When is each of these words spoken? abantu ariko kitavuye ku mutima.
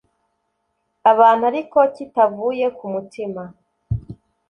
abantu 1.11 1.43
ariko 1.51 1.79
kitavuye 1.95 2.65
ku 2.77 2.85
mutima. 2.93 3.43